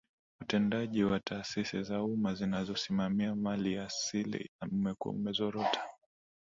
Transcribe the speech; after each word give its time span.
Utendaji 0.41 1.03
wa 1.03 1.19
taasisi 1.19 1.83
za 1.83 2.03
umma 2.03 2.33
zinazosimamia 2.35 3.35
maliasili 3.35 4.49
umekuwa 4.71 5.15
ukizorota 5.15 5.81